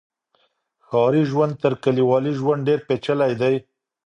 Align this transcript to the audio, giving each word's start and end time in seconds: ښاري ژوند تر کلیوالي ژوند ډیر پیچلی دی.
ښاري 0.87 1.23
ژوند 1.31 1.53
تر 1.63 1.73
کلیوالي 1.83 2.31
ژوند 2.39 2.59
ډیر 2.67 2.79
پیچلی 2.87 3.33
دی. 3.41 3.55